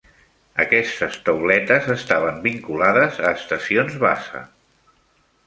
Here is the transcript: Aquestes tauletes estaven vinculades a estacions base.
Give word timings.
Aquestes 0.61 1.19
tauletes 1.27 1.89
estaven 1.97 2.41
vinculades 2.47 3.21
a 3.29 3.35
estacions 3.41 4.01
base. 4.07 4.43